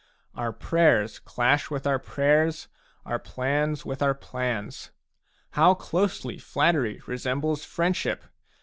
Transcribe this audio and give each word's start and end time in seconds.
Our 0.33 0.51
prayers 0.51 1.19
clash 1.19 1.69
with 1.69 1.85
our 1.85 1.99
prayers, 1.99 2.67
our 3.05 3.19
plans 3.19 3.85
with 3.85 4.01
our 4.01 4.15
plans. 4.15 4.89
How 5.51 5.75
closely 5.75 6.39
flattery 6.39 7.03
resembles 7.05 7.63
friendship 7.63 8.23